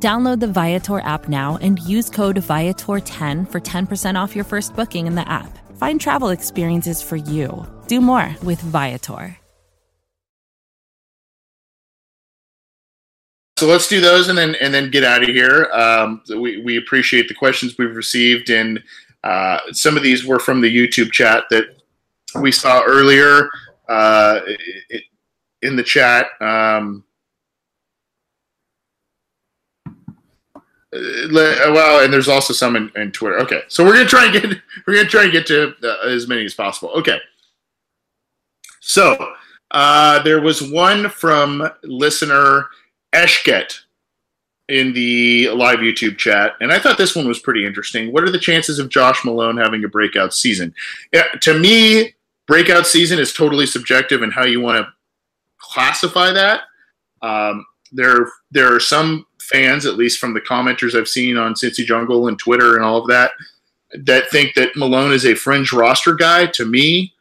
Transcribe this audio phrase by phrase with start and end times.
[0.00, 5.08] Download the Viator app now and use code Viator10 for 10% off your first booking
[5.08, 5.58] in the app.
[5.76, 7.66] Find travel experiences for you.
[7.88, 9.36] Do more with Viator.
[13.58, 15.64] So let's do those and then and then get out of here.
[15.72, 18.80] Um, we, we appreciate the questions we've received, and
[19.24, 21.64] uh, some of these were from the YouTube chat that
[22.40, 23.48] we saw earlier
[23.88, 24.42] uh,
[25.62, 26.28] in the chat.
[26.40, 27.02] Um,
[30.92, 33.38] well, and there's also some in, in, Twitter.
[33.40, 34.44] Okay, so we're gonna try and get
[34.86, 36.90] we're gonna try and get to uh, as many as possible.
[36.90, 37.18] Okay,
[38.80, 39.32] so
[39.70, 42.68] uh, there was one from listener
[43.14, 43.80] Eshket
[44.68, 48.12] in the live YouTube chat, and I thought this one was pretty interesting.
[48.12, 50.74] What are the chances of Josh Malone having a breakout season?
[51.12, 52.14] Yeah, to me,
[52.46, 54.92] breakout season is totally subjective and how you want to
[55.58, 56.62] classify that.
[57.22, 61.84] Um, there, there are some fans, at least from the commenters I've seen on Cincy
[61.84, 63.32] Jungle and Twitter and all of that,
[64.04, 66.46] that think that Malone is a fringe roster guy.
[66.46, 67.14] To me,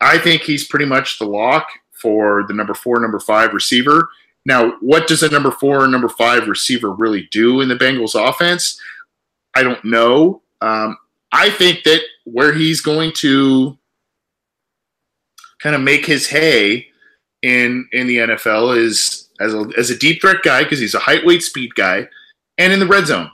[0.00, 4.08] I think he's pretty much the lock for the number four, number five receiver.
[4.44, 8.80] Now, what does a number four number five receiver really do in the Bengals offense?
[9.54, 10.42] I don't know.
[10.60, 10.96] Um,
[11.32, 13.76] I think that where he's going to
[15.58, 16.86] kind of make his hay
[17.42, 21.00] in in the NFL is as a, as a deep threat guy because he's a
[21.00, 22.08] height, weight, speed guy,
[22.58, 23.30] and in the red zone.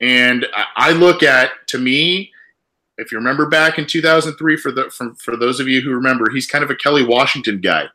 [0.00, 0.46] And
[0.76, 2.32] I, look at, to me,
[2.98, 6.30] if you remember back in 2003, for the for, for those of you who remember,
[6.30, 7.86] he's kind of a Kelly Washington guy.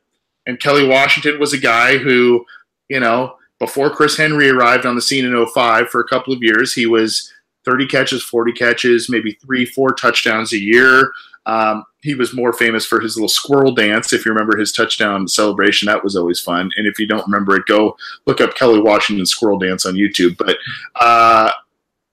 [0.46, 2.46] And Kelly Washington was a guy who,
[2.90, 6.42] you know, before Chris Henry arrived on the scene in 05 for a couple of
[6.42, 7.32] years, he was
[7.66, 11.12] 30 catches, 40 catches, maybe three, four touchdowns a year.
[11.50, 14.14] Um, he was more famous for his little squirrel dance.
[14.14, 16.70] If you remember his touchdown celebration, that was always fun.
[16.78, 20.38] And if you don't remember it, go look up Kelly Washington squirrel dance on YouTube.
[20.38, 20.58] But
[21.02, 21.52] uh,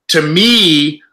[0.07, 1.03] to me,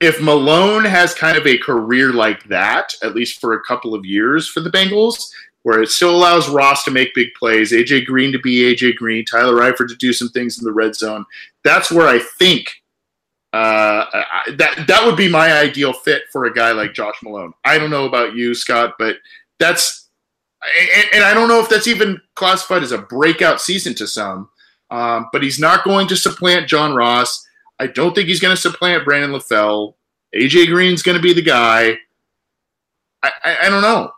[0.00, 4.06] if Malone has kind of a career like that, at least for a couple of
[4.06, 5.30] years for the Bengals,
[5.62, 9.24] where it still allows Ross to make big plays, AJ Green to be AJ Green,
[9.24, 11.26] Tyler Eifert to do some things in the red zone,
[11.62, 12.70] that's where I think
[13.56, 14.22] uh,
[14.56, 17.52] that that would be my ideal fit for a guy like Josh Malone.
[17.64, 19.16] I don't know about you, Scott, but
[19.58, 20.08] that's
[20.94, 24.48] and, and I don't know if that's even classified as a breakout season to some.
[24.90, 27.44] Um, but he's not going to supplant John Ross.
[27.78, 29.94] I don't think he's going to supplant Brandon LaFell.
[30.34, 31.98] AJ Green's going to be the guy.
[33.22, 34.12] I, I, I, don't know.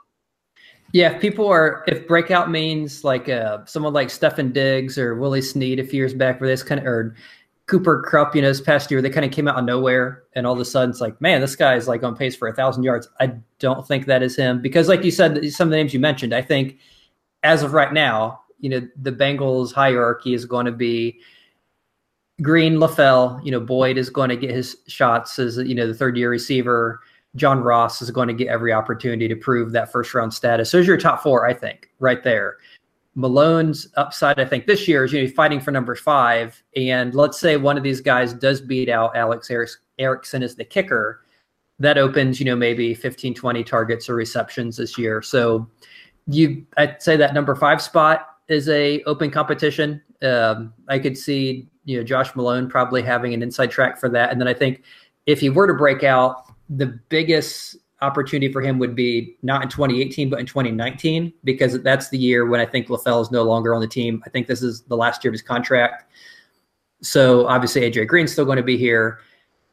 [0.92, 5.40] Yeah, if people are, if breakout means like uh, someone like Stefon Diggs or Willie
[5.40, 7.14] Snead a few years back, where this kind of, or
[7.68, 10.46] Cooper Kupp, you know, this past year, they kind of came out of nowhere, and
[10.46, 12.52] all of a sudden, it's like, man, this guy is like on pace for a
[12.52, 13.08] thousand yards.
[13.20, 16.00] I don't think that is him because, like you said, some of the names you
[16.00, 16.78] mentioned, I think
[17.42, 21.20] as of right now, you know, the Bengals hierarchy is going to be
[22.40, 23.44] Green, LaFell.
[23.44, 26.30] You know, Boyd is going to get his shots as you know the third year
[26.30, 27.00] receiver.
[27.36, 30.70] John Ross is going to get every opportunity to prove that first round status.
[30.70, 32.56] So, there's your top four, I think, right there.
[33.18, 36.62] Malone's upside, I think, this year is you know fighting for number five.
[36.76, 39.50] And let's say one of these guys does beat out Alex
[39.98, 41.22] Erickson as the kicker.
[41.80, 45.20] That opens, you know, maybe 15, 20 targets or receptions this year.
[45.20, 45.68] So
[46.28, 50.00] you I'd say that number five spot is a open competition.
[50.22, 54.30] Um, I could see, you know, Josh Malone probably having an inside track for that.
[54.30, 54.84] And then I think
[55.26, 59.68] if he were to break out, the biggest opportunity for him would be not in
[59.68, 63.74] 2018, but in 2019, because that's the year when I think LaFell is no longer
[63.74, 64.22] on the team.
[64.26, 66.04] I think this is the last year of his contract.
[67.02, 69.20] So obviously AJ Green's still going to be here.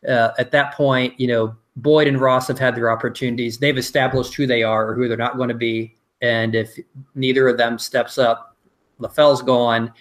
[0.07, 3.57] Uh, at that point, you know, Boyd and Ross have had their opportunities.
[3.57, 5.95] They've established who they are or who they're not going to be.
[6.21, 6.77] And if
[7.15, 8.55] neither of them steps up,
[8.99, 9.91] LaFell's gone.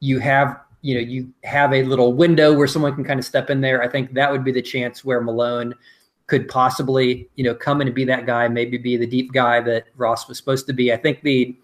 [0.00, 3.50] You have, you know, you have a little window where someone can kind of step
[3.50, 3.82] in there.
[3.82, 5.74] I think that would be the chance where Malone–
[6.26, 9.60] could possibly, you know, come in and be that guy, maybe be the deep guy
[9.60, 10.92] that Ross was supposed to be.
[10.92, 11.56] I think the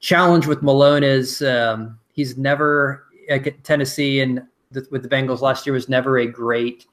[0.00, 3.06] challenge with Malone is um, he's never
[3.62, 4.42] Tennessee and
[4.90, 6.86] with the Bengals last year was never a great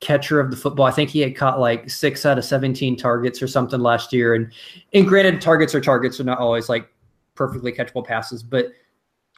[0.00, 0.86] catcher of the football.
[0.86, 4.34] I think he had caught like six out of 17 targets or something last year.
[4.34, 4.52] And,
[4.92, 6.88] and granted, targets are targets are not always like
[7.34, 8.68] perfectly catchable passes, but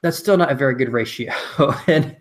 [0.03, 1.33] that's still not a very good ratio.
[1.87, 2.17] and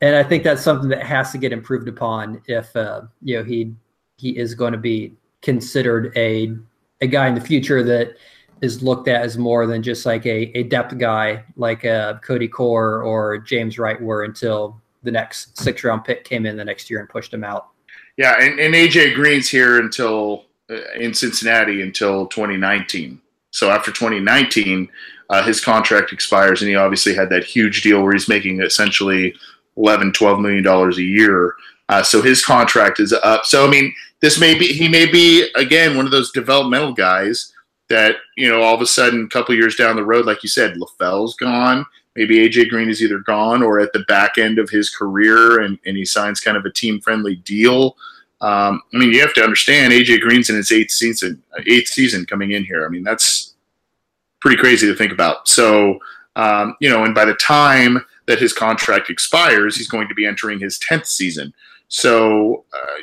[0.00, 3.44] and I think that's something that has to get improved upon if uh, you know
[3.44, 3.74] he
[4.16, 6.56] he is going to be considered a
[7.00, 8.16] a guy in the future that
[8.60, 12.48] is looked at as more than just like a, a depth guy like uh, Cody
[12.48, 16.90] Core or James Wright were until the next six round pick came in the next
[16.90, 17.68] year and pushed him out.
[18.16, 23.20] Yeah, and, and AJ Green's here until uh, in Cincinnati until 2019.
[23.52, 24.88] So after 2019,
[25.30, 29.34] uh, his contract expires, and he obviously had that huge deal where he's making essentially
[29.78, 31.54] 11, 12 million dollars a year.
[31.88, 33.46] Uh, so his contract is up.
[33.46, 37.52] So I mean, this may be he may be again one of those developmental guys
[37.88, 40.48] that you know all of a sudden a couple years down the road, like you
[40.48, 41.86] said, LaFell's gone.
[42.16, 45.78] Maybe AJ Green is either gone or at the back end of his career, and,
[45.86, 47.96] and he signs kind of a team friendly deal.
[48.40, 52.26] Um, I mean, you have to understand AJ Green's in his eighth season, eighth season
[52.26, 52.84] coming in here.
[52.84, 53.54] I mean, that's
[54.40, 55.46] pretty crazy to think about.
[55.46, 56.00] So,
[56.34, 60.26] um, you know, and by the time that his contract expires, he's going to be
[60.26, 61.52] entering his tenth season.
[61.88, 63.00] So, uh,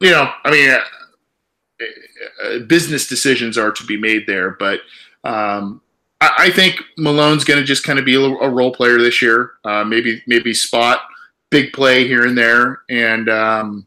[0.00, 4.80] you know, I mean, uh, uh, business decisions are to be made there, but
[5.22, 5.80] um,
[6.20, 9.22] I, I, think Malone's going to just kind of be a, a, role player this
[9.22, 9.52] year.
[9.64, 11.02] Uh, maybe maybe spot
[11.50, 13.86] big play here and there, and um,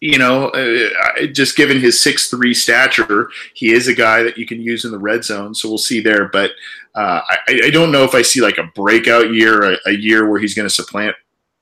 [0.00, 4.46] you know, uh, just given his six three stature, he is a guy that you
[4.46, 5.54] can use in the red zone.
[5.54, 6.28] So we'll see there.
[6.28, 6.52] But
[6.98, 10.28] uh, I, I, don't know if I see like a breakout year, a, a year
[10.28, 11.14] where he's going to supplant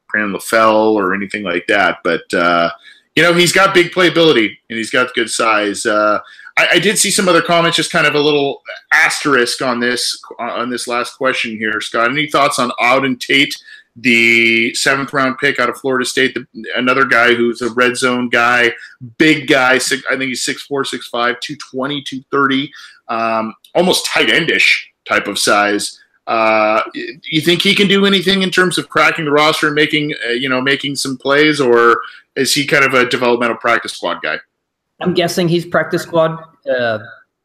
[0.08, 1.98] Brandon LaFell or anything like that.
[2.02, 2.70] But uh,
[3.14, 5.84] you know, he's got big playability and he's got good size.
[5.84, 6.20] Uh,
[6.56, 8.62] I, I, did see some other comments, just kind of a little
[8.94, 12.10] asterisk on this on this last question here, Scott.
[12.10, 13.54] Any thoughts on Auden Tate?
[13.98, 16.46] the seventh round pick out of Florida State, the,
[16.76, 18.70] another guy who's a red zone guy,
[19.16, 19.78] big guy.
[19.78, 22.72] Six, I think he's 6'4, 6'5, 220, 230,
[23.08, 26.00] um, almost tight endish type of size.
[26.26, 30.12] Uh, you think he can do anything in terms of cracking the roster and making,
[30.26, 32.00] uh, you know, making some plays, or
[32.34, 34.38] is he kind of a developmental practice squad guy?
[35.00, 36.42] I'm guessing he's practice squad.
[36.68, 36.98] Uh,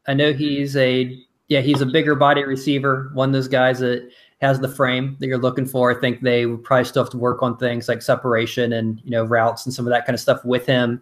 [0.08, 1.16] I know he's a
[1.48, 3.10] yeah, he's a bigger body receiver.
[3.14, 4.10] One of those guys that
[4.40, 5.96] has the frame that you're looking for.
[5.96, 9.12] I think they would probably still have to work on things like separation and you
[9.12, 11.00] know routes and some of that kind of stuff with him.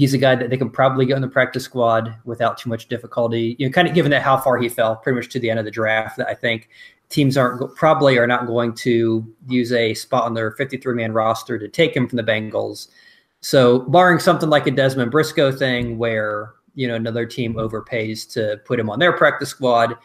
[0.00, 2.88] He's a guy that they can probably get in the practice squad without too much
[2.88, 3.54] difficulty.
[3.58, 5.58] You know, kind of given that how far he fell, pretty much to the end
[5.58, 6.16] of the draft.
[6.16, 6.70] That I think
[7.10, 11.58] teams aren't probably are not going to use a spot on their 53 man roster
[11.58, 12.88] to take him from the Bengals.
[13.42, 18.58] So, barring something like a Dezmon Briscoe thing where you know another team overpays to
[18.64, 19.98] put him on their practice squad,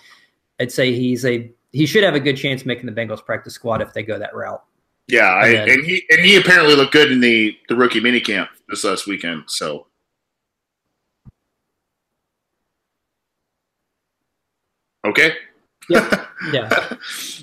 [0.59, 3.81] I'd say he's a he should have a good chance making the Bengals practice squad
[3.81, 4.61] if they go that route.
[5.07, 8.49] Yeah, and, I, and he and he apparently looked good in the the rookie minicamp
[8.67, 9.43] this last weekend.
[9.47, 9.87] So.
[15.05, 15.33] Okay.
[15.87, 16.25] Yeah.
[16.51, 16.69] yeah.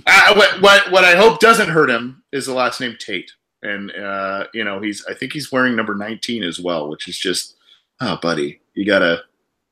[0.06, 3.31] uh, what, what what I hope doesn't hurt him is the last name Tate,
[3.62, 7.17] and uh, you know he's I think he's wearing number nineteen as well, which is
[7.17, 7.55] just
[8.00, 9.23] oh, buddy, you gotta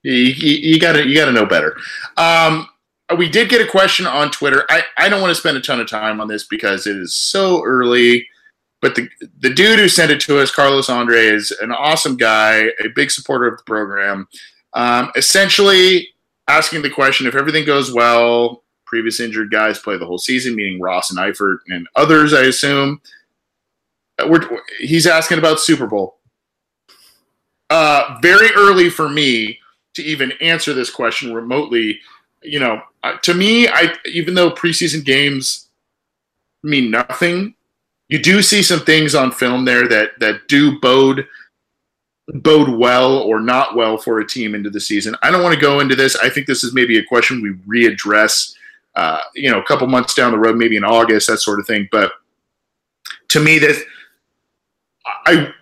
[0.02, 1.76] you, you, you gotta you gotta know better.
[2.16, 2.69] Um,
[3.16, 4.64] we did get a question on Twitter.
[4.68, 7.14] I, I don't want to spend a ton of time on this because it is
[7.14, 8.26] so early.
[8.80, 9.08] But the
[9.40, 13.10] the dude who sent it to us, Carlos Andre, is an awesome guy, a big
[13.10, 14.26] supporter of the program.
[14.72, 16.08] Um, essentially,
[16.48, 20.80] asking the question: if everything goes well, previous injured guys play the whole season, meaning
[20.80, 23.00] Ross and Eifert and others, I assume.
[24.18, 26.18] Uh, we're, he's asking about Super Bowl.
[27.68, 29.58] Uh, very early for me
[29.94, 32.00] to even answer this question remotely
[32.43, 32.82] you know,
[33.23, 35.69] to me, I even though preseason games
[36.63, 37.55] mean nothing,
[38.09, 41.27] you do see some things on film there that that do bode
[42.35, 45.17] bode well or not well for a team into the season.
[45.23, 46.17] I don't want to go into this.
[46.17, 48.55] I think this is maybe a question we readdress,
[48.94, 51.67] uh, you know, a couple months down the road, maybe in August, that sort of
[51.67, 51.89] thing.
[51.91, 52.13] But
[53.29, 53.85] to me, that
[55.27, 55.53] I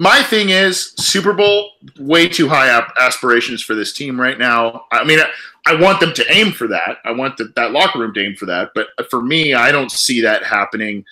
[0.00, 4.86] my thing is Super Bowl way too high aspirations for this team right now.
[4.90, 5.18] I mean,
[5.66, 6.96] I want them to aim for that.
[7.04, 8.70] I want the, that locker room to aim for that.
[8.74, 11.04] But for me, I don't see that happening.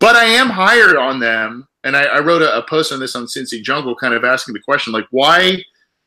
[0.00, 3.14] But I am higher on them, and I, I wrote a, a, post on this
[3.14, 5.62] on Cincy Jungle, kind of asking the question like, why,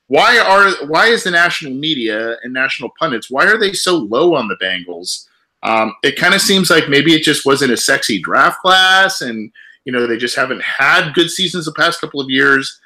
[0.07, 4.35] why are why is the national media and national pundits why are they so low
[4.35, 5.27] on the Bengals?
[5.63, 9.49] Um, it kind of seems like maybe it just wasn't a sexy draft class, and
[9.87, 12.79] you know they just haven't had good seasons the past couple of years.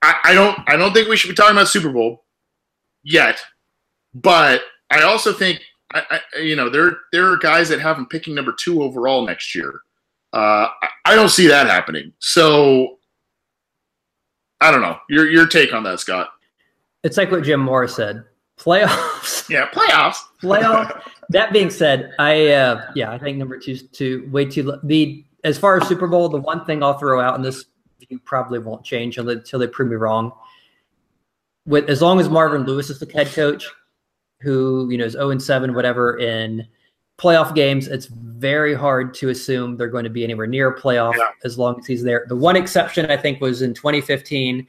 [0.00, 2.24] I, I don't I don't think we should be talking about Super Bowl
[3.02, 3.38] yet
[4.14, 5.60] but I also think,
[5.92, 9.26] I, I, you know, there there are guys that have him picking number two overall
[9.26, 9.80] next year.
[10.32, 12.12] Uh, I, I don't see that happening.
[12.20, 12.98] So
[14.60, 14.98] I don't know.
[15.08, 16.30] Your your take on that, Scott?
[17.02, 18.24] It's like what Jim Mora said.
[18.58, 19.32] Playoffs.
[19.50, 20.16] Yeah, playoffs.
[20.40, 21.02] playoff.
[21.28, 25.24] that being said, I uh, yeah, I think number two is too way too the
[25.44, 26.28] as far as Super Bowl.
[26.28, 27.66] The one thing I'll throw out, and this
[28.00, 30.32] view probably won't change until they prove me wrong.
[31.66, 33.66] With as long as Marvin Lewis is the head coach,
[34.40, 36.66] who you know is zero oh and seven, whatever in
[37.16, 41.16] playoff games, it's very hard to assume they're going to be anywhere near a playoff
[41.16, 41.28] yeah.
[41.44, 42.26] as long as he's there.
[42.28, 44.66] The one exception I think was in 2015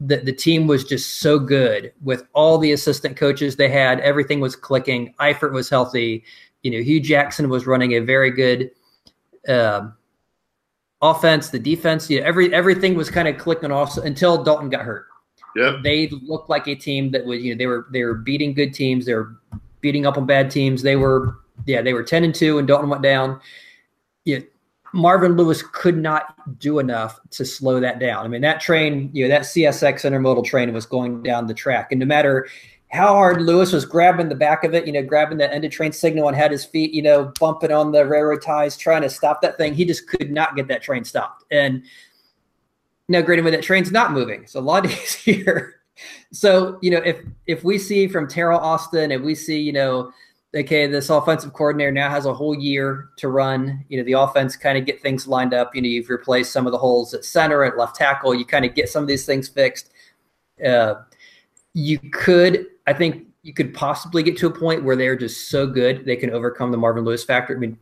[0.00, 4.00] the, the team was just so good with all the assistant coaches they had.
[4.00, 5.14] Everything was clicking.
[5.20, 6.24] Eifert was healthy.
[6.62, 8.70] You know, Hue Jackson was running a very good
[9.46, 9.88] uh,
[11.02, 11.50] offense.
[11.50, 15.06] The defense, you know, every everything was kind of clicking off until Dalton got hurt.
[15.56, 18.54] Yeah, they looked like a team that was, you know, they were they were beating
[18.54, 19.06] good teams.
[19.06, 19.36] They were
[19.80, 20.82] beating up on bad teams.
[20.82, 23.40] They were, yeah, they were ten and two, and Dalton went down.
[24.24, 24.40] Yeah,
[24.92, 28.24] Marvin Lewis could not do enough to slow that down.
[28.24, 31.92] I mean, that train, you know, that CSX intermodal train was going down the track.
[31.92, 32.48] And no matter
[32.90, 35.70] how hard Lewis was grabbing the back of it, you know, grabbing the end of
[35.70, 39.10] train signal and had his feet, you know, bumping on the railroad ties, trying to
[39.10, 41.44] stop that thing, he just could not get that train stopped.
[41.52, 41.84] And
[43.08, 45.76] now, granted, when that train's not moving, it's a lot easier.
[46.32, 50.12] so, you know, if if we see from Teryl Austin, if we see, you know,
[50.54, 54.56] okay, this offensive coordinator now has a whole year to run, you know, the offense
[54.56, 55.76] kind of get things lined up.
[55.76, 58.34] You know, you've replaced some of the holes at center, at left tackle.
[58.34, 59.90] You kind of get some of these things fixed.
[60.64, 60.94] Uh,
[61.74, 65.66] you could, I think, you could possibly get to a point where they're just so
[65.66, 67.56] good they can overcome the Marvin Lewis factor.
[67.56, 67.78] I mean,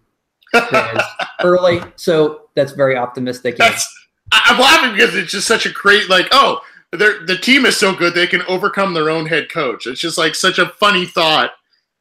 [1.42, 3.56] early, so that's very optimistic.
[3.56, 3.86] That's,
[4.30, 6.60] I'm laughing because it's just such a great, like, oh,
[6.92, 9.86] the team is so good they can overcome their own head coach.
[9.86, 11.50] It's just like such a funny thought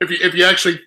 [0.02, 0.80] if you if you actually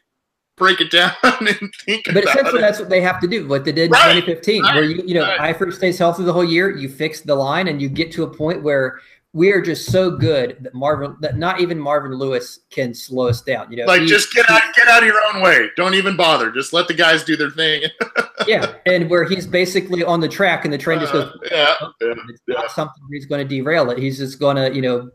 [0.57, 2.61] break it down and think but essentially it.
[2.61, 4.21] that's what they have to do what they did in right.
[4.21, 4.75] 2015 right.
[4.75, 5.57] where you you know right.
[5.57, 8.27] Eifert stays healthy the whole year you fix the line and you get to a
[8.27, 9.01] point where
[9.33, 13.41] we are just so good that Marvin that not even Marvin Lewis can slow us
[13.41, 13.71] down.
[13.71, 15.69] You know, like he, just get out get out of your own way.
[15.77, 16.51] Don't even bother.
[16.51, 17.85] Just let the guys do their thing.
[18.47, 21.25] yeah, and where he's basically on the track and the train just goes.
[21.25, 22.55] Uh, yeah, yeah, it's yeah.
[22.57, 23.99] not something he's going to derail it.
[23.99, 25.11] He's just going to you know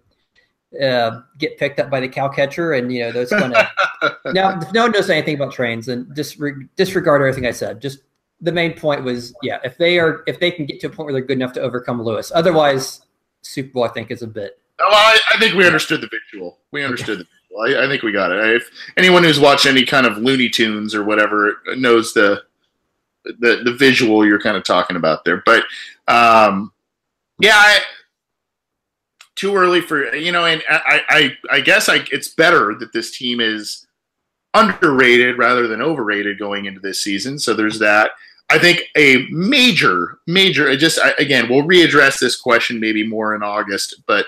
[0.82, 3.70] uh, get picked up by the cow catcher, and you know that's going to.
[4.28, 6.42] now, if no one knows anything about trains, and just
[6.78, 7.82] disregard everything I said.
[7.82, 8.00] Just
[8.40, 11.06] the main point was, yeah, if they are, if they can get to a point
[11.06, 13.05] where they're good enough to overcome Lewis, otherwise,
[13.46, 14.60] Super Bowl I think is a bit.
[14.80, 16.60] Oh, I, I think we understood the visual.
[16.72, 17.80] We understood the visual.
[17.82, 18.56] I, I think we got it.
[18.56, 22.44] If anyone who's watched any kind of Looney Tunes or whatever knows the
[23.24, 25.64] the the visual you're kind of talking about there, but
[26.08, 26.74] um,
[27.40, 27.80] yeah, I,
[29.36, 33.16] too early for you know, and I I, I guess I, it's better that this
[33.16, 33.88] team is
[34.54, 37.40] underrated rather than overrated going into this season.
[37.40, 38.12] So there's that.
[38.50, 44.04] I think a major, major, just again, we'll readdress this question maybe more in August,
[44.06, 44.28] but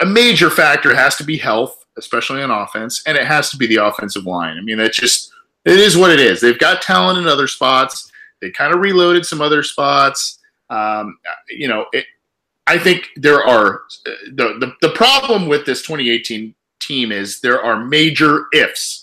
[0.00, 3.66] a major factor has to be health, especially on offense, and it has to be
[3.66, 4.58] the offensive line.
[4.58, 5.32] I mean, that's just,
[5.64, 6.40] it is what it is.
[6.40, 8.10] They've got talent in other spots.
[8.40, 10.40] They kind of reloaded some other spots.
[10.68, 12.06] Um, you know, it,
[12.66, 13.82] I think there are
[14.26, 19.01] the, the, the problem with this 2018 team is there are major ifs.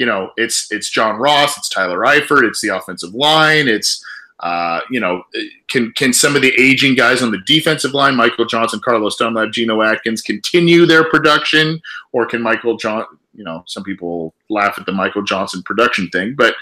[0.00, 4.02] You know, it's it's John Ross, it's Tyler Eifert, it's the offensive line, it's
[4.40, 5.22] uh, you know,
[5.68, 9.50] can can some of the aging guys on the defensive line, Michael Johnson, Carlos Dunlap,
[9.52, 11.80] Geno Atkins, continue their production,
[12.12, 13.04] or can Michael John?
[13.34, 16.54] You know, some people laugh at the Michael Johnson production thing, but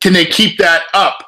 [0.00, 1.18] can they keep that up?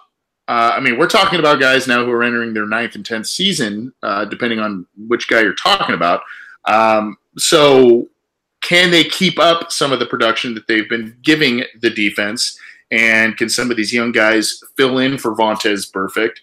[0.48, 3.26] Uh, I mean, we're talking about guys now who are entering their ninth and tenth
[3.28, 6.22] season, uh, depending on which guy you're talking about.
[6.64, 8.08] Um, so,
[8.66, 12.58] can they keep up some of the production that they've been giving the defense?
[12.90, 16.38] And can some of these young guys fill in for Vontaze Burfict?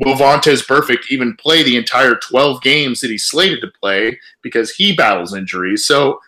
[0.00, 4.72] Will Vontaze Burfict even play the entire 12 games that he's slated to play because
[4.72, 5.86] he battles injuries?
[5.86, 6.20] So,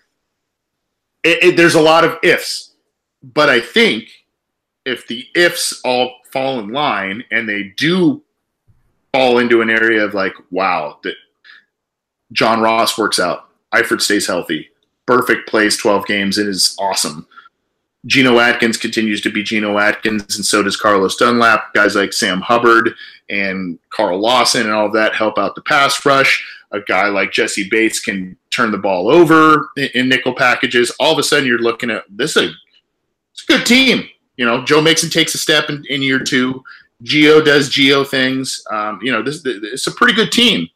[1.25, 2.77] it, it, there's a lot of ifs.
[3.25, 4.05] But I think
[4.87, 8.23] if the ifs all fall in line and they do
[9.13, 11.17] fall into an area of like, wow, that
[12.31, 14.69] John Ross works out, Eifert stays healthy,
[15.09, 17.27] Burfict plays 12 games and is awesome.
[18.07, 21.75] Geno Atkins continues to be Geno Atkins, and so does Carlos Dunlap.
[21.75, 22.95] Guys like Sam Hubbard
[23.29, 26.47] and Carl Lawson and all of that help out the pass rush.
[26.71, 30.91] A guy like Jessie Bates can turn the ball over in, in nickel packages.
[31.01, 32.55] All of a sudden, you're looking at this is a,
[33.33, 34.09] it's a good team.
[34.37, 36.63] You know, Joe Mixon takes a step in, in year two.
[37.03, 38.63] Gio does Gio things.
[38.71, 40.69] Um, you know, this, this it's a pretty good team.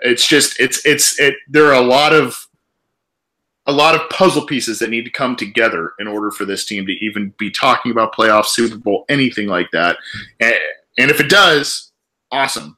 [0.00, 1.34] It's just it's it's it.
[1.48, 2.46] There are a lot of
[3.66, 6.86] a lot of puzzle pieces that need to come together in order for this team
[6.86, 9.98] to even be talking about playoff, Super Bowl, anything like that.
[10.40, 10.54] And,
[10.98, 11.92] and if it does,
[12.32, 12.76] awesome.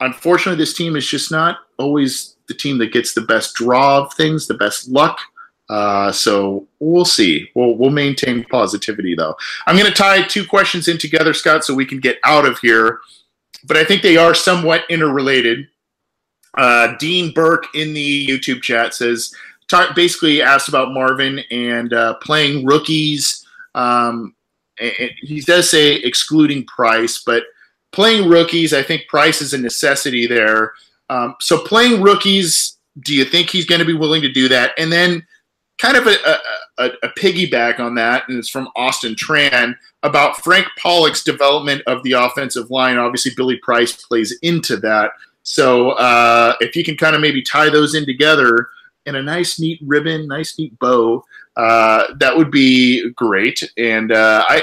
[0.00, 4.12] Unfortunately, this team is just not always the team that gets the best draw of
[4.14, 5.20] things, the best luck
[5.68, 7.50] Uh, so we'll see.
[7.54, 9.36] We'll we'll maintain positivity though.
[9.66, 12.58] I'm going to tie two questions in together, Scott, so we can get out of
[12.60, 13.00] here.
[13.64, 15.68] But I think they are somewhat interrelated.
[16.54, 19.34] Uh, Dean Burke in the YouTube chat says,
[19.94, 23.46] basically asked about Marvin and uh, playing rookies.
[23.74, 24.34] Um,
[24.78, 27.44] he does say excluding Price, but
[27.92, 30.72] playing rookies, I think Price is a necessity there.
[31.10, 34.72] Um, so playing rookies, do you think he's going to be willing to do that?
[34.78, 35.26] And then
[35.78, 36.16] kind of a,
[36.78, 42.02] a, a, piggyback on that, and it's from Austin Tran about Frank Pollack's development of
[42.02, 42.98] the offensive line.
[42.98, 45.12] Obviously, Billy Price plays into that.
[45.48, 48.68] So uh, if you can kind of maybe tie those in together
[49.06, 51.24] in a nice, neat ribbon, nice, neat bow,
[51.56, 53.62] uh, that would be great.
[53.78, 54.62] And uh, I,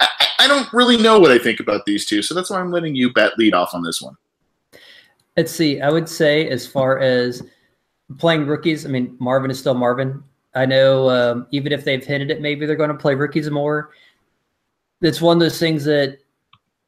[0.00, 2.94] I, don't really know what I think about these two, so that's why I'm letting
[2.94, 4.16] you bet lead off on this one.
[5.36, 5.82] Let's see.
[5.82, 7.42] I would say as far as
[8.16, 10.24] playing rookies, I mean Marvin is still Marvin.
[10.54, 13.90] I know um, even if they've hinted it, maybe they're going to play rookies more.
[15.02, 16.20] It's one of those things that,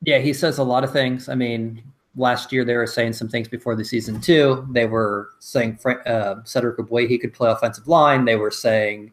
[0.01, 1.29] yeah, he says a lot of things.
[1.29, 1.83] I mean,
[2.19, 4.67] last year they were saying some things before the season too.
[4.73, 6.77] They were saying uh, Cedric
[7.09, 8.25] he could play offensive line.
[8.25, 9.13] They were saying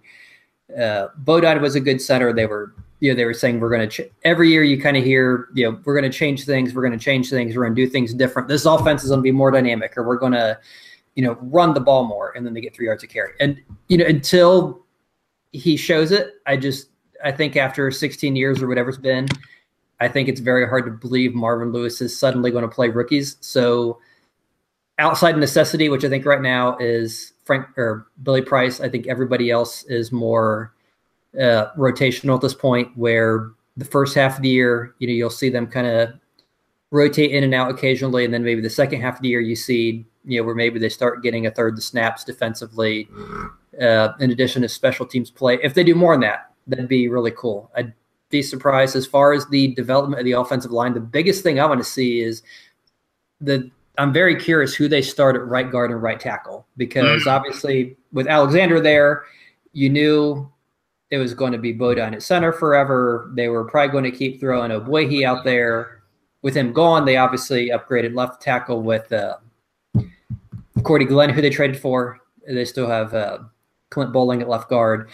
[0.78, 2.34] uh, Bodine was a good center.
[2.34, 4.98] They were, you know, they were saying we're going to ch- every year you kind
[4.98, 6.74] of hear, you know, we're going to change things.
[6.74, 7.56] We're going to change things.
[7.56, 8.48] We're going to do things different.
[8.48, 10.60] This offense is going to be more dynamic, or we're going to
[11.16, 13.32] you know, run the ball more, and then they get three yards of carry.
[13.40, 14.86] And you know, until
[15.54, 16.90] he shows it, I just
[17.24, 19.28] I think after 16 years or whatever it's been,
[20.00, 23.38] I think it's very hard to believe Marvin Lewis is suddenly going to play rookies.
[23.42, 24.00] So
[25.00, 29.52] outside necessity, which I think right now is Frank or Billy Price, I think everybody
[29.52, 30.74] else is more
[31.40, 32.96] uh, rotational at this point.
[32.98, 36.14] Where the first half of the year, you know, you'll see them kind of
[36.92, 39.56] rotate in and out occasionally, and then maybe the second half of the year you
[39.56, 43.08] see you know, where maybe they start getting a third of the snaps defensively,
[43.82, 45.60] uh, in addition to special teams play.
[45.62, 47.70] If they do more than that, that'd be really cool.
[47.76, 47.94] I'd
[48.36, 50.94] be surprised as far as the development of the offensive line.
[50.94, 52.44] The biggest thing I want to see is
[53.42, 53.70] the.
[53.98, 57.32] I'm very curious who they start at right guard and right tackle because mm.
[57.32, 59.24] obviously with Alexander there,
[59.72, 60.52] you knew
[61.12, 63.32] it was going to be Bodine at center forever.
[63.36, 66.02] They were probably going to keep throwing Ogbuehi out there.
[66.42, 69.38] With him gone, they obviously upgraded left tackle with uh,
[70.84, 72.20] Cordy Glenn, who they traded for.
[72.46, 73.40] They still have uh,
[73.92, 75.10] Clint Boling at left guard.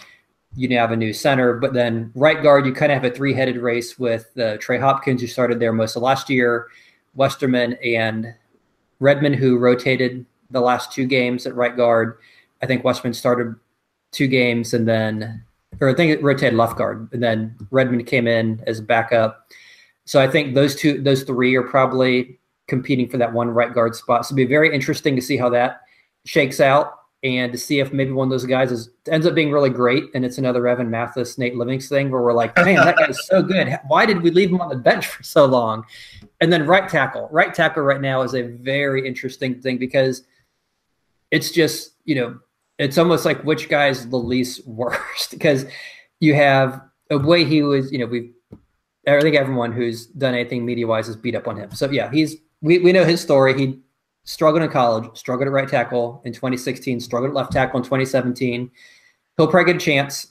[0.54, 3.14] You now have a new center, but then right guard, you kind of have a
[3.14, 6.68] three headed race with uh, Trey Hopkins, who started there most of last year,
[7.14, 8.34] Westerman and
[9.00, 12.18] Redmond, who rotated the last two games at right guard.
[12.62, 13.54] I think Westerman started
[14.10, 15.42] two games and then,
[15.80, 19.48] or I think it rotated left guard, and then Redmond came in as backup.
[20.04, 22.38] So I think those two, those three are probably
[22.68, 24.26] competing for that one right guard spot.
[24.26, 25.80] So it'll be very interesting to see how that
[26.24, 29.52] shakes out and to see if maybe one of those guys is ends up being
[29.52, 32.96] really great and it's another Evan Mathis, Nate Livingston thing where we're like, man, that
[32.96, 33.78] guy's so good.
[33.86, 35.84] Why did we leave him on the bench for so long?
[36.40, 37.28] And then right tackle.
[37.30, 40.24] Right tackle right now is a very interesting thing because
[41.30, 42.40] it's just, you know,
[42.78, 45.66] it's almost like which guy's the least worst because
[46.18, 48.32] you have Ogbuehi was, you know, we've
[49.06, 51.72] I think everyone who's done anything media wise has beat up on him.
[51.72, 53.58] So yeah, he's we, we know his story.
[53.58, 53.80] He
[54.24, 58.70] struggled in college, struggled at right tackle in 2016, struggled at left tackle in 2017.
[59.36, 60.28] He'll probably get a chance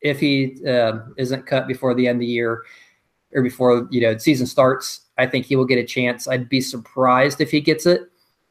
[0.00, 2.64] if he uh, isn't cut before the end of the year
[3.34, 5.06] or before you know season starts.
[5.18, 6.28] I think he will get a chance.
[6.28, 8.02] I'd be surprised if he gets it.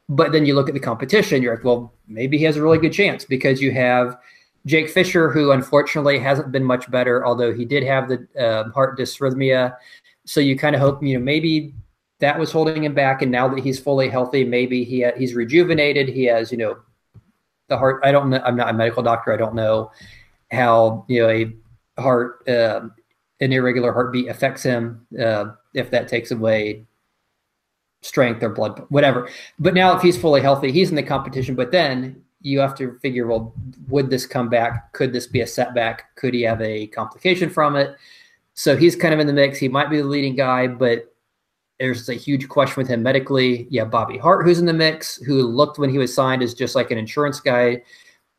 [0.08, 2.78] But then you look at the competition, you're like, well, maybe he has a really
[2.78, 4.18] good chance because you have
[4.66, 8.98] Jake Fisher, who unfortunately hasn't been much better, although he did have the uh, heart
[8.98, 9.74] dysrhythmia.
[10.24, 11.74] So you kind of hope, you know, maybe
[12.22, 13.20] that was holding him back.
[13.20, 16.08] And now that he's fully healthy, maybe he ha- he's rejuvenated.
[16.08, 16.78] He has, you know,
[17.68, 18.00] the heart.
[18.04, 18.40] I don't know.
[18.44, 19.32] I'm not a medical doctor.
[19.32, 19.90] I don't know
[20.52, 22.82] how you know a heart, uh,
[23.40, 25.04] an irregular heartbeat affects him.
[25.18, 26.86] Uh, if that takes away
[28.02, 29.28] strength or blood, whatever.
[29.58, 31.56] But now, if he's fully healthy, he's in the competition.
[31.56, 33.52] But then you have to figure, well,
[33.88, 34.92] would this come back?
[34.92, 36.14] Could this be a setback?
[36.14, 37.96] Could he have a complication from it?
[38.54, 39.58] So he's kind of in the mix.
[39.58, 41.11] He might be the leading guy, but
[41.78, 43.66] there's a huge question with him medically.
[43.70, 46.74] Yeah, Bobby Hart, who's in the mix, who looked when he was signed as just
[46.74, 47.82] like an insurance guy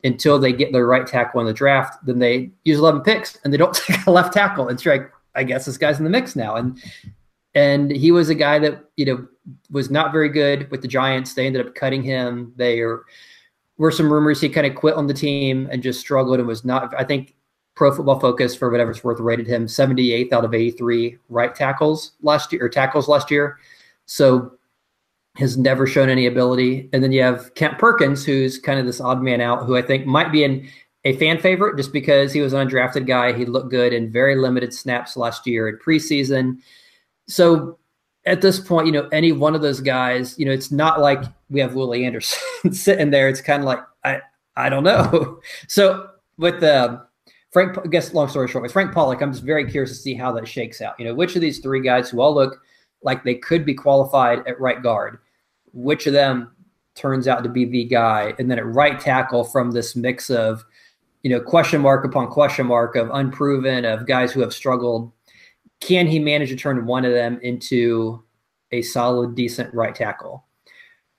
[0.02, 2.04] until they get their right tackle in the draft.
[2.06, 4.68] Then they use 11 picks and they don't take a left tackle.
[4.68, 6.56] It's like, I guess this guy's in the mix now.
[6.56, 6.80] And
[7.54, 9.26] and he was a guy that you know
[9.70, 11.34] was not very good with the Giants.
[11.34, 12.52] They ended up cutting him.
[12.56, 13.04] They are,
[13.78, 16.64] were some rumors he kind of quit on the team and just struggled and was
[16.64, 16.92] not.
[16.98, 17.34] I think
[17.74, 22.12] Pro Football Focus, for whatever it's worth, rated him 78th out of 83 right tackles
[22.22, 23.58] last year or tackles last year.
[24.06, 24.52] So
[25.36, 26.88] has never shown any ability.
[26.92, 29.82] And then you have Kent Perkins, who's kind of this odd man out, who I
[29.82, 30.68] think might be in
[31.04, 33.32] a fan favorite just because he was an undrafted guy.
[33.32, 36.58] He looked good in very limited snaps last year in preseason.
[37.26, 37.78] So
[38.26, 41.22] at this point, you know, any one of those guys, you know, it's not like
[41.50, 43.28] we have Willie Anderson sitting there.
[43.28, 44.20] It's kind of like I
[44.56, 45.40] I don't know.
[45.68, 46.08] So
[46.38, 47.00] with the uh,
[47.54, 50.14] Frank, I guess long story short, with Frank Pollack, I'm just very curious to see
[50.14, 50.98] how that shakes out.
[50.98, 52.60] You know, which of these three guys who all look
[53.02, 55.18] like they could be qualified at right guard,
[55.72, 56.50] which of them
[56.96, 60.64] turns out to be the guy, and then at right tackle from this mix of,
[61.22, 65.12] you know, question mark upon question mark of unproven of guys who have struggled.
[65.78, 68.24] Can he manage to turn one of them into
[68.72, 70.44] a solid, decent right tackle?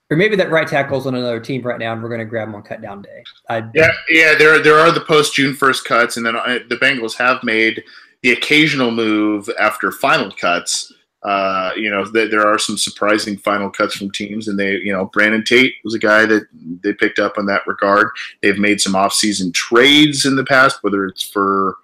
[0.10, 2.48] Or maybe that right tackle's on another team right now, and we're going to grab
[2.48, 3.24] him on cut down day.
[3.50, 4.36] I'd, yeah, yeah.
[4.36, 7.84] There, there are the post June first cuts, and then uh, the Bengals have made
[8.22, 10.94] the occasional move after final cuts.
[11.24, 14.94] Uh, you know, th- there are some surprising final cuts from teams, and they, you
[14.94, 16.44] know, Brandon Tate was a guy that
[16.84, 18.10] they picked up in that regard.
[18.44, 21.78] They've made some off-season trades in the past, whether it's for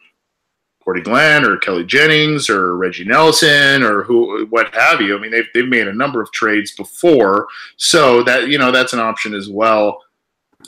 [0.84, 5.16] Cordy Glenn or Kelly Jennings or Reggie Nelson or who, what have you.
[5.16, 8.94] I mean, they've, they've made a number of trades before, so that you know that's
[8.94, 10.02] an option as well.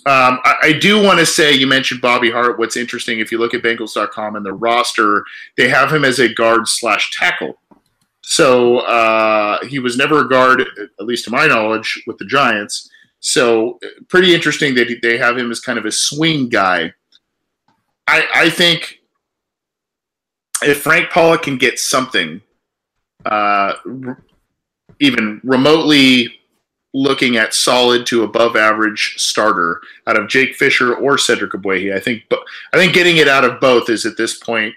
[0.05, 2.59] Um, I, I, do want to say you mentioned Bobby Hart.
[2.59, 5.23] What's interesting, if you look at Bengals.com and the roster,
[5.55, 7.57] they have him as a guard slash tackle.
[8.21, 12.89] So uh, he was never a guard, at least to my knowledge, with the Giants.
[13.19, 16.93] So pretty interesting that they have him as kind of a swing guy.
[18.07, 18.99] I, I think
[20.65, 22.41] if Frank Pollack can get something,
[23.25, 23.73] uh,
[24.99, 26.39] even remotely
[26.93, 31.99] looking at solid to above average starter out of Jake Fisher or Cedric Ogbuehi, I
[31.99, 32.39] think But
[32.73, 34.73] I think getting it out of both is at this point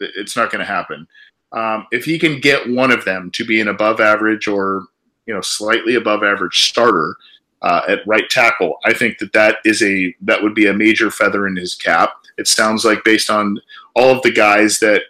[0.00, 1.06] it's not going to happen.
[1.52, 4.86] Um, if he can get one of them to be an above average or
[5.26, 7.14] you know slightly above average starter
[7.60, 11.10] uh, at right tackle, I think that that is a that would be a major
[11.10, 12.14] feather in his cap.
[12.38, 13.60] It sounds like based on
[13.94, 15.02] all of the guys that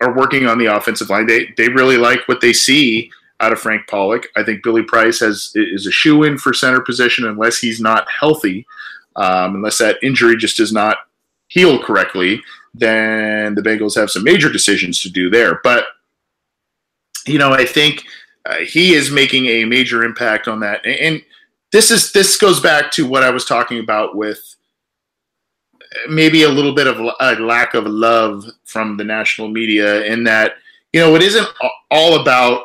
[0.00, 1.26] are working on the offensive line.
[1.26, 4.26] They they really like what they see out of Frank Pollack.
[4.36, 8.08] I think Billy Price has is a shoe in for center position unless he's not
[8.10, 8.66] healthy,
[9.16, 10.98] um, unless that injury just does not
[11.48, 12.42] heal correctly.
[12.74, 15.60] Then the Bengals have some major decisions to do there.
[15.62, 15.84] But
[17.26, 18.04] you know, I think
[18.46, 20.84] uh, he is making a major impact on that.
[20.84, 21.22] And, and
[21.72, 24.56] this is this goes back to what I was talking about with
[26.08, 30.54] maybe a little bit of a lack of love from the national media in that
[30.92, 31.46] you know it isn't
[31.90, 32.64] all about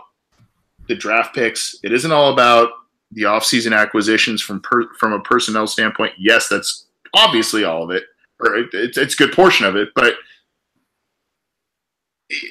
[0.88, 1.76] the draft picks.
[1.84, 2.72] It isn't all about
[3.12, 6.14] the offseason acquisitions from per, from a personnel standpoint.
[6.18, 8.04] Yes, that's obviously all of it,
[8.40, 10.16] or it's it's a good portion of it, but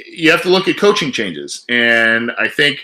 [0.07, 2.81] you have to look at coaching changes, and I think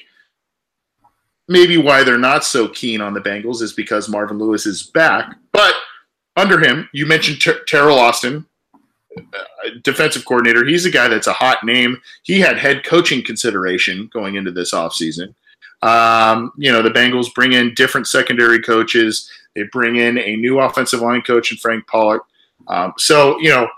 [1.48, 5.34] maybe why they're not so keen on the Bengals is because Marvin Lewis is back,
[5.52, 5.74] but
[6.38, 8.46] under him, you mentioned Ter- Teryl Austin,
[9.16, 10.64] uh, defensive coordinator.
[10.64, 12.00] He's a guy that's a hot name.
[12.22, 15.34] He had head coaching consideration going into this offseason.
[15.82, 19.30] Um, you know, the Bengals bring in different secondary coaches.
[19.54, 22.22] They bring in a new offensive line coach in Frank Pollack.
[22.68, 23.68] Um, so, you know,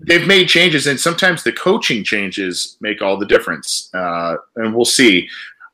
[0.00, 3.90] they've made changes, and sometimes the coaching changes make all the difference.
[3.94, 5.28] Uh, and we'll see.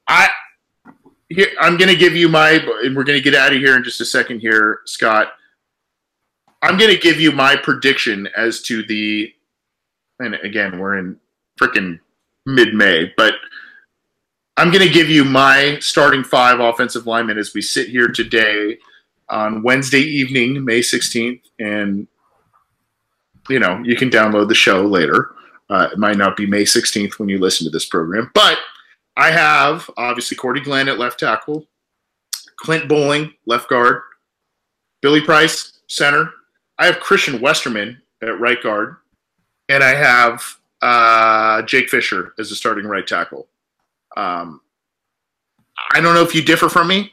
[0.09, 0.29] I
[1.31, 3.77] here, I'm going to give you my, and we're going to get out of here
[3.77, 5.29] in just a second here, Scott.
[6.63, 9.33] I'm going to give you my prediction as to the,
[10.19, 11.19] and again, we're in
[11.61, 11.99] freaking
[12.47, 13.35] mid May, but
[14.57, 18.79] I'm going to give you my starting five offensive linemen as we sit here today
[19.31, 21.41] on Wednesday evening, May 16th.
[21.59, 22.07] And,
[23.49, 25.31] you know, you can download the show later.
[25.71, 28.59] Uh, it might not be May 16th when you listen to this program, but
[29.17, 31.67] I have obviously Cordy Glenn at left tackle,
[32.57, 34.03] Clint Boling, left guard,
[35.01, 36.33] Billy Price, center,
[36.81, 38.97] I have Christian Westerman at right guard,
[39.69, 40.43] and I have
[40.81, 43.49] uh, Jake Fisher as a starting right tackle.
[44.17, 44.63] Um,
[45.93, 47.13] I don't know if you differ from me,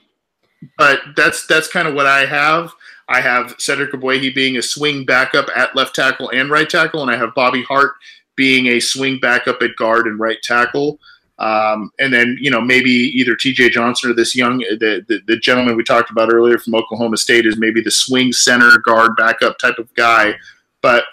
[0.77, 2.71] but that's that's kind of what I have.
[3.09, 7.11] I have Cedric Ogbuehi being a swing backup at left tackle and right tackle, and
[7.11, 7.95] I have Bobby Hart
[8.37, 10.97] being a swing backup at guard and right tackle.
[11.39, 13.69] Um, and then you know maybe either T.J.
[13.69, 17.45] Johnson or this young the, the, the gentleman we talked about earlier from Oklahoma State
[17.45, 20.33] is maybe the swing center guard backup type of guy,
[20.81, 21.03] but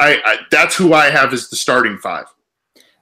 [0.00, 2.26] I, I that's who I have as the starting five.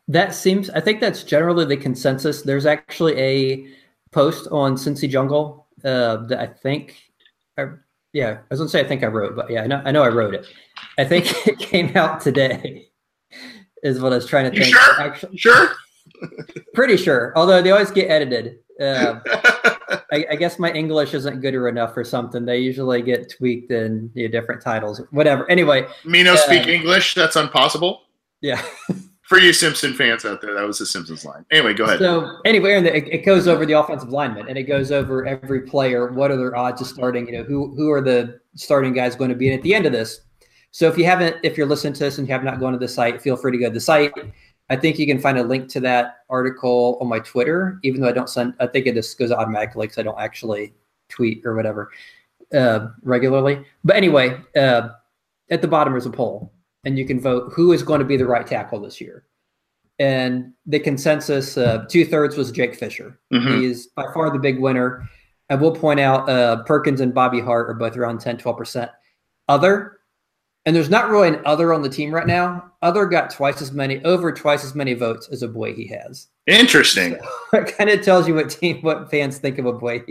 [0.08, 0.70] That seems.
[0.70, 2.42] I think that's generally the consensus.
[2.42, 3.68] There's actually a
[4.12, 6.96] post on Cincy Jungle uh, that I think.
[7.58, 7.68] I,
[8.12, 10.02] yeah, I was gonna say I think I wrote, but yeah, I know I know
[10.02, 10.46] I wrote it.
[10.98, 12.88] I think it came out today.
[13.82, 14.76] Is what I was trying to you think.
[14.76, 15.68] Sure, actually, sure.
[16.74, 18.58] Pretty sure, although they always get edited.
[18.80, 19.20] Uh,
[20.12, 22.44] I I, guess my English isn't good or enough or something.
[22.44, 25.50] They usually get tweaked in you know, different titles, whatever.
[25.50, 27.14] Anyway, me no uh, speak English.
[27.14, 28.02] That's impossible.
[28.40, 28.62] Yeah.
[29.22, 31.44] For you Simpson fans out there, that was the Simpsons line.
[31.50, 31.98] Anyway, go ahead.
[31.98, 35.62] So anyway, and it, it goes over the offensive lineman, and it goes over every
[35.62, 36.12] player.
[36.12, 37.26] What are their odds of starting?
[37.26, 39.48] You know, who who are the starting guys going to be?
[39.48, 40.20] And at the end of this,
[40.70, 42.78] so if you haven't, if you're listening to this and you have not gone to
[42.78, 44.12] the site, feel free to go to the site.
[44.68, 48.08] I think you can find a link to that article on my Twitter, even though
[48.08, 48.54] I don't send.
[48.58, 50.74] I think it just goes automatically because I don't actually
[51.08, 51.90] tweet or whatever
[52.52, 53.64] uh, regularly.
[53.84, 54.88] But anyway, uh,
[55.50, 56.52] at the bottom is a poll
[56.84, 59.24] and you can vote who is going to be the right tackle this year.
[59.98, 63.18] And the consensus, uh, two thirds was Jake Fisher.
[63.32, 63.60] Mm-hmm.
[63.60, 65.08] He's by far the big winner.
[65.48, 68.90] I will point out uh, Perkins and Bobby Hart are both around 10, 12%.
[69.48, 69.95] Other,
[70.66, 72.72] and there's not really an other on the team right now.
[72.82, 76.26] Other got twice as many, over twice as many votes as Ogbuehi has.
[76.48, 77.16] Interesting.
[77.52, 80.02] So it kind of tells you what team, what fans think of a boy.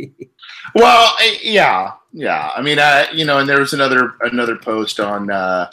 [0.74, 1.14] well,
[1.44, 2.52] yeah, yeah.
[2.56, 5.70] I mean, uh, you know, and there was another another post on uh,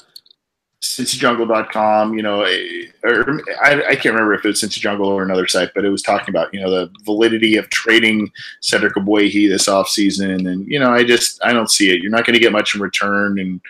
[0.82, 5.22] cincyjungle.com, you know, eh, or I, I, can't remember if it was Cincy Jungle or
[5.22, 9.48] another site, but it was talking about, you know, the validity of trading Cedric Ogbuehi
[9.48, 10.48] this offseason.
[10.48, 12.02] And, you know, I just, I don't see it.
[12.02, 13.38] You're not going to get much in return.
[13.38, 13.60] And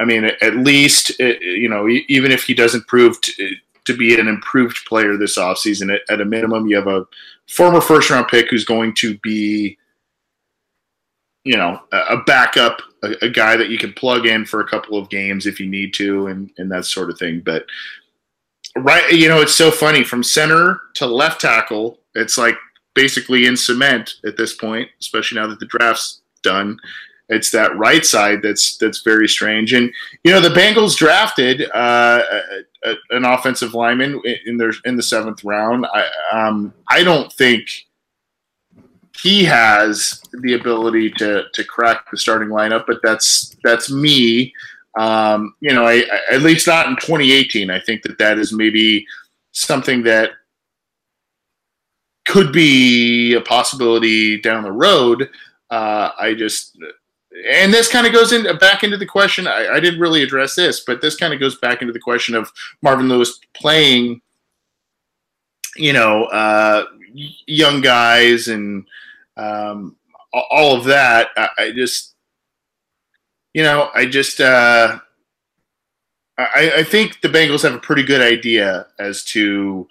[0.00, 4.18] I mean, at least, eh, you know, even if he doesn't prove to, to be
[4.18, 7.06] an improved player this offseason, at, at a minimum, you have a
[7.48, 9.76] former first round pick who's going to be,
[11.44, 14.98] you know, a backup a, a, guy that you can plug in for a couple
[14.98, 17.40] of games if you need to, and and that sort of thing.
[17.40, 17.66] But
[18.76, 21.98] right, you know, it's so funny from center to left tackle.
[22.14, 22.56] It's like
[22.94, 26.78] basically in cement at this point, especially now that the draft's done.
[27.30, 29.72] It's that right side that's that's very strange.
[29.72, 29.92] And
[30.24, 32.22] you know, the Bengals drafted uh,
[32.84, 35.86] a, a, an offensive lineman in their in the seventh round.
[35.94, 37.68] I um, I don't think
[39.22, 44.52] he has the ability to to crack the starting lineup, but that's that's me.
[44.98, 47.70] Um, you know, I, I, at least not in 2018.
[47.70, 49.06] I think that that is maybe
[49.52, 50.32] something that
[52.26, 55.30] could be a possibility down the road.
[55.70, 56.76] Uh, I just
[57.48, 59.46] and this kind of goes in back into the question.
[59.46, 62.34] I, I didn't really address this, but this kind of goes back into the question
[62.34, 64.20] of Marvin Lewis playing,
[65.76, 66.84] you know, uh,
[67.46, 68.86] young guys and
[69.36, 69.96] um,
[70.32, 71.28] all of that.
[71.36, 72.14] I, I, just,
[73.54, 74.98] you know, I just, uh,
[76.38, 79.88] I, I think the Bengals have a pretty good idea as to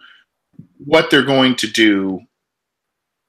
[0.84, 2.22] what they're going to do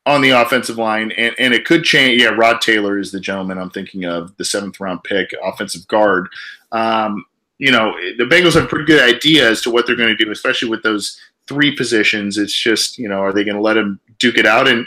[0.06, 2.22] on the offensive line, and, and it could change.
[2.22, 6.28] Yeah, Rod Taylor is the gentleman I'm thinking of, the seventh round pick, offensive guard.
[6.72, 7.24] Um,
[7.58, 10.24] you know, the Bengals have a pretty good idea as to what they're going to
[10.24, 12.38] do, especially with those three positions.
[12.38, 14.66] It's just, you know, are they going to let him duke it out?
[14.66, 14.86] And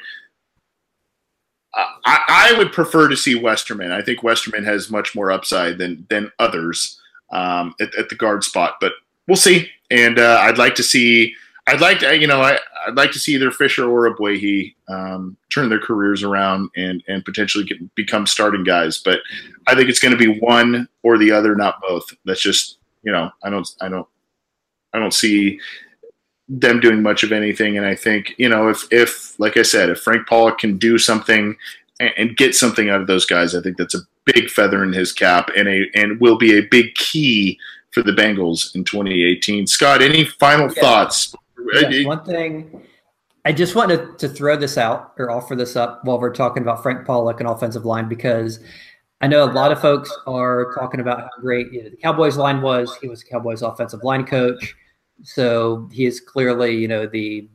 [1.75, 3.91] I, I, would prefer to see Westerman.
[3.91, 6.99] I think Westerman has much more upside than than others
[7.31, 8.93] um, at, at, the guard spot, but
[9.27, 9.69] we'll see.
[9.89, 11.35] And uh, I'd like to see.
[11.65, 15.37] I'd like to, you know, I, would like to see either Fisher or Ogbuehi um,
[15.51, 18.97] turn their careers around and and potentially get, become starting guys.
[18.97, 19.19] But
[19.67, 22.05] I think it's going to be one or the other, not both.
[22.25, 24.07] That's just, you know, I don't, I don't,
[24.93, 25.59] I don't see
[26.49, 27.77] them doing much of anything.
[27.77, 30.97] And I think, you know, if, if like I said, if Frank Pollack can do
[30.97, 31.55] something
[31.99, 34.91] and, and, get something out of those guys, I think that's a big feather in
[34.91, 37.57] his cap and a and will be a big key
[37.91, 39.67] for the Bengals in 2018.
[39.67, 40.81] Scott, any final yeah.
[40.81, 41.33] thoughts?
[41.73, 42.83] Yes, one thing
[43.45, 46.81] I just wanted to throw this out or offer this up while we're talking about
[46.81, 48.59] Frank Pollack and offensive line because
[49.19, 52.37] I know a lot of folks are talking about how great you know, the Cowboys
[52.37, 52.95] line was.
[53.01, 54.75] He was the Cowboys offensive line coach.
[55.23, 57.49] So he is clearly, you know, the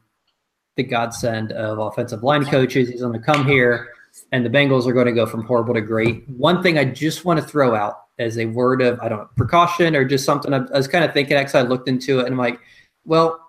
[0.76, 2.88] the godsend of offensive line coaches.
[2.88, 3.88] He's going to come here,
[4.30, 6.28] and the Bengals are going to go from horrible to great.
[6.28, 9.28] One thing I just want to throw out as a word of I don't know
[9.36, 11.36] precaution or just something I, I was kind of thinking.
[11.36, 12.60] Actually, I looked into it and I'm like,
[13.04, 13.47] well,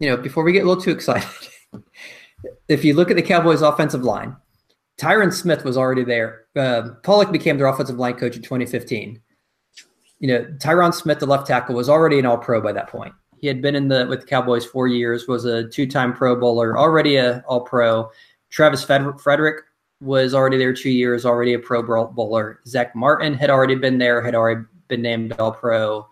[0.00, 1.28] you know, before we get a little too excited,
[2.68, 4.34] if you look at the Cowboys' offensive line,
[4.98, 6.46] Tyron Smith was already there.
[6.56, 9.20] Uh, Pollack became their offensive line coach in 2015.
[10.18, 13.14] You know, Tyron Smith, the left tackle, was already an All Pro by that point.
[13.38, 16.78] He had been in the with the Cowboys four years, was a two-time Pro Bowler,
[16.78, 18.10] already a All Pro.
[18.50, 19.62] Travis Frederick
[20.02, 22.60] was already there two years, already a Pro Bowler.
[22.66, 26.06] Zack Martin had already been there, had already been named All Pro.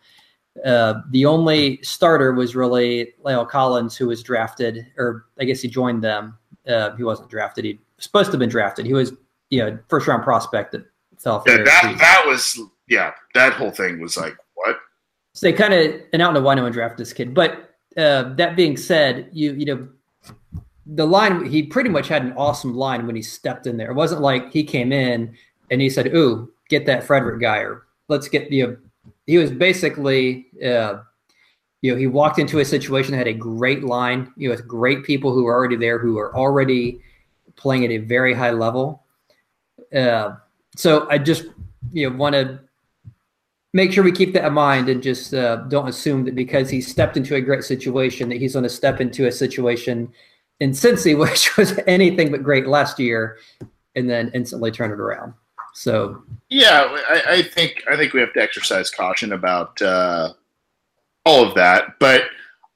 [0.64, 5.68] Uh, the only starter was really La'el Collins, who was drafted, or I guess he
[5.68, 6.37] joined them.
[6.66, 8.87] Uh, he wasn't drafted; he was supposed to have been drafted.
[8.87, 9.12] He was,
[9.51, 10.85] you know, first round prospect that
[11.18, 11.42] fell.
[11.47, 13.12] Yeah, that that was yeah.
[13.35, 14.79] That whole thing was like what?
[15.33, 17.77] so they kind of, and I don't know why no one drafted this kid, but
[17.97, 19.88] uh, that being said, you you know,
[20.87, 23.90] the line he pretty much had an awesome line when he stepped in there.
[23.90, 25.35] It wasn't like he came in
[25.71, 28.79] and he said, "Ooh, get that Frederick guy," or "Let's get the."
[29.29, 31.01] He was basically, uh,
[31.83, 34.67] you know, he walked into a situation that had a great line, you know, with
[34.67, 37.03] great people who were already there, who are already
[37.55, 39.05] playing at a very high level.
[39.95, 40.37] Uh,
[40.77, 41.45] so I just,
[41.93, 42.59] you know, want to
[43.75, 46.81] make sure we keep that in mind and just uh, don't assume that because he
[46.81, 50.11] stepped into a great situation that he's going to step into a situation
[50.61, 53.37] in Cincy, which was anything but great last year,
[53.95, 55.35] and then instantly turn it around.
[55.79, 60.33] So yeah, I, I think I think we have to exercise caution about uh,
[61.25, 62.25] all of that, but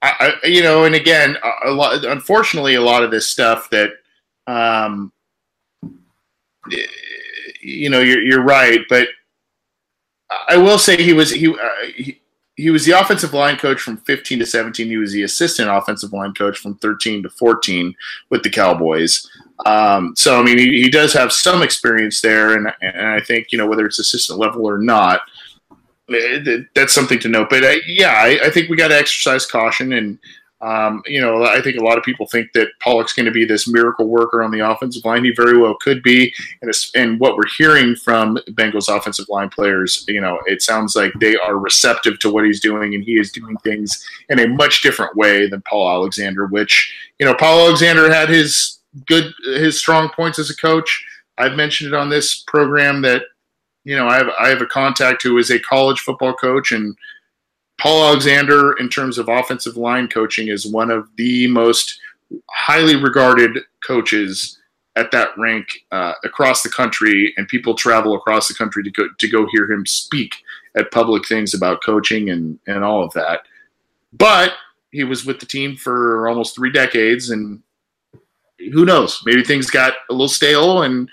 [0.03, 2.05] I, I, you know, and again, a, lot.
[2.05, 3.91] Unfortunately, a lot of this stuff that
[4.47, 5.13] um,
[7.61, 9.09] you know, you're, you're right, but
[10.49, 11.59] I will say he was he, uh,
[11.97, 12.21] he
[12.55, 14.87] he was the offensive line coach from 15 to 17.
[14.87, 17.97] He was the assistant offensive line coach from 13 to 14
[18.31, 19.29] with the Cowboys.
[19.67, 23.53] Um, so I mean, he, he, does have some experience there, and and I think
[23.53, 25.21] you know whether it's assistant level or not,
[26.09, 27.49] it, that's something to note.
[27.51, 30.19] But uh, yeah, I, I, think we got to exercise caution and
[30.63, 33.45] um, you know, I think a lot of people think that Pollack's going to be
[33.45, 35.25] this miracle worker on the offensive line.
[35.25, 36.33] He very well could be.
[36.63, 41.13] And, and what we're hearing from Bengals offensive line players, you know, it sounds like
[41.19, 44.83] they are receptive to what he's doing, and he is doing things in a much
[44.83, 46.47] different way than Paul Alexander.
[46.47, 51.05] Which, you know, Paul Alexander had his good, his strong points as a coach.
[51.39, 53.23] I've mentioned it on this program that,
[53.85, 56.97] you know, I have I have a contact who is a college football coach and
[57.83, 61.99] Paul Alexander, in terms of offensive line coaching, is one of the most
[62.49, 64.57] highly regarded coaches
[64.95, 69.09] at that rank uh, across the country, and people travel across the country to go
[69.19, 70.33] to go hear him speak
[70.77, 73.41] at public things about coaching and and all of that.
[74.13, 74.53] But
[74.93, 77.61] he was with the team for almost three decades, and
[78.73, 79.21] who knows?
[79.25, 81.09] Maybe things got a little stale, and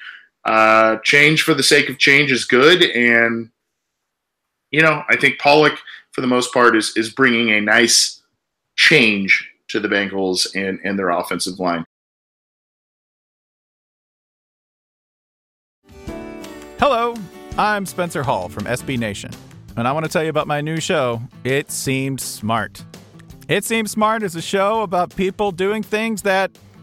[0.45, 2.83] uh, change for the sake of change is good.
[2.83, 3.49] And
[4.71, 5.79] you know, I think Pollack
[6.19, 8.21] for the most part, is is bringing a nice
[8.75, 11.85] change to the Bengals and and their offensive line.
[16.79, 17.15] Hello,
[17.57, 19.31] I'm Spencer Hall from SB Nation,
[19.77, 22.83] and I want to tell you about my new show, It Seemed Smart.
[23.47, 26.51] It Seems Smart is a show about people doing things that,